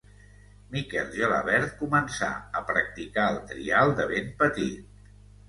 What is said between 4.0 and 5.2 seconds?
de ben petit.